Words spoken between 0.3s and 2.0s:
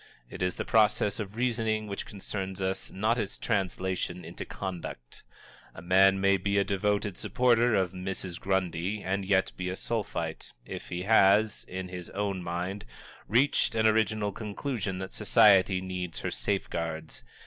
It is the process of reasoning